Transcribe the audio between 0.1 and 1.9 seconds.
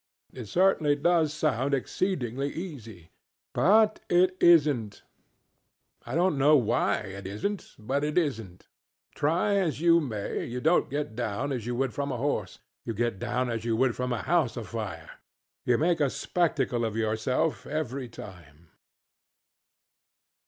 It certainly does sound